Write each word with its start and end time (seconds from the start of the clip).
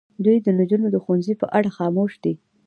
دوی 0.23 0.37
د 0.41 0.47
نجونو 0.59 0.87
د 0.91 0.97
ښوونځي 1.03 1.33
په 1.41 1.47
اړه 1.57 1.69
خاموش 1.77 2.13
دي. 2.23 2.33